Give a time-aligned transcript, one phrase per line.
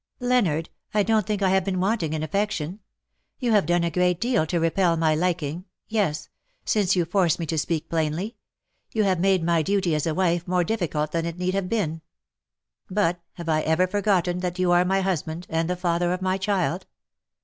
[0.19, 2.79] ''Leonard, I don^t think I have been wanting in affection.
[3.37, 6.27] You have done a great deal to repel my liking— yes—
[6.65, 8.35] since you force me to speak plainly—
[8.95, 12.01] you have made my duty as a wife more difficult than it need have been.
[12.89, 16.39] But, have I ever forgotten that you are my husband, and the father of my
[16.39, 16.87] child